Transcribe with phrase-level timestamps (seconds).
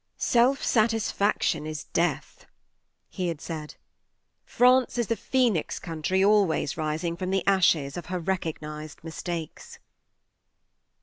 [0.35, 2.47] "Self satisfaction is death,"
[3.07, 3.75] he had said;"
[4.57, 9.77] France is the phoenix country always rising from the ashes of her recognized mistakes."